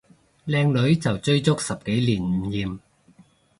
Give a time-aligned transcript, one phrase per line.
[0.47, 2.79] 靚女就追足十幾年唔厭